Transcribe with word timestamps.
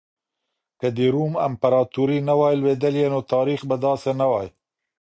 که 0.79 0.87
د 0.97 0.99
روم 1.15 1.33
امپراطورۍ 1.47 2.19
نه 2.29 2.33
وای 2.39 2.55
لوېدلې 2.61 3.03
نو 3.13 3.19
تاريخ 3.33 3.59
به 3.69 3.75
داسې 3.85 4.11
نه 4.21 4.25
وای. 4.31 4.47